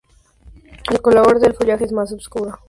El 0.89 0.99
color 0.99 1.39
del 1.39 1.53
follaje 1.53 1.85
es 1.85 1.91
más 1.91 2.11
oscuro. 2.11 2.57